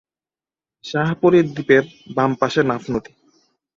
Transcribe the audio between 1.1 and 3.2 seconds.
পরীর দ্বীপের বাম পাশে নাফ নদী।